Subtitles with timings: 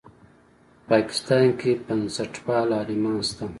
[0.03, 3.45] په پاکستان په بنسټپالو عالمانو کې شته.